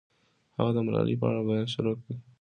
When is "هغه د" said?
0.57-0.77